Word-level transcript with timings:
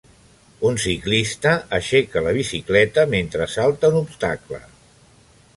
Un 0.69 0.79
ciclista 0.85 1.51
aixeca 1.79 2.25
la 2.29 2.33
bicicleta 2.39 3.07
mentre 3.15 3.49
salta 3.59 3.93
un 3.95 4.03
obstacle. 4.05 4.65